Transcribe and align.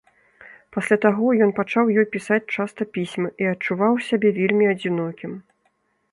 Пасля 0.75 0.95
таго 1.05 1.25
ён 1.45 1.51
пачаў 1.59 1.91
ёй 1.99 2.07
пісаць 2.15 2.41
часта 2.55 2.81
пісьмы 2.95 3.29
і 3.43 3.49
адчуваў 3.53 3.93
сябе 4.07 4.29
вельмі 4.39 4.65
адзінокім. 4.73 5.31